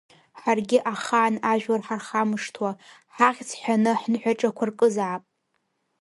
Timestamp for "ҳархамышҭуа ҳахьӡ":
1.87-3.49